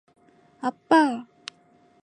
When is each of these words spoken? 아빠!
아빠! 0.69 0.99